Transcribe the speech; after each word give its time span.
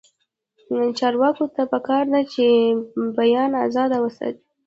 چارواکو 0.97 1.45
ته 1.55 1.61
پکار 1.71 2.03
ده 2.13 2.21
چې، 2.33 2.45
بیان 3.17 3.51
ازادي 3.65 3.99
وساتي. 4.01 4.43